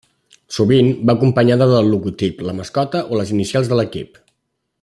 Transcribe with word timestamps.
Sovint 0.55 0.87
va 1.09 1.15
acompanyada 1.19 1.69
del 1.73 1.91
logotip, 1.97 2.43
la 2.49 2.57
mascota, 2.63 3.05
o 3.13 3.23
les 3.23 3.37
inicials 3.39 3.73
de 3.75 3.83
l'equip. 3.83 4.23